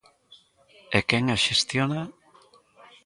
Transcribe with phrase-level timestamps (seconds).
[0.97, 2.01] ¿E quen a xestiona?